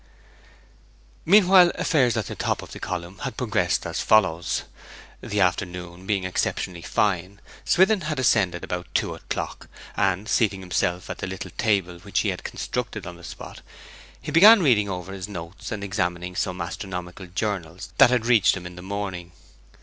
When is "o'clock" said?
9.13-9.67